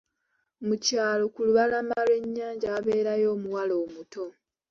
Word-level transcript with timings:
Mu 0.65 0.75
kyalo 0.85 1.23
ku 1.33 1.39
lubalama 1.47 1.95
Iwe'nyanja, 2.07 2.67
waabeerayo 2.73 3.27
omuwala 3.35 3.73
omuto. 3.83 4.25